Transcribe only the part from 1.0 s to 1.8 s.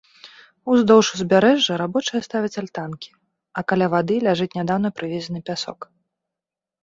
узбярэжжа